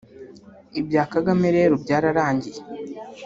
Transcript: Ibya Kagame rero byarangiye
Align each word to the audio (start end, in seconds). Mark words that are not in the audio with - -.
Ibya 0.79 1.03
Kagame 1.13 1.47
rero 1.57 1.73
byarangiye 1.83 2.59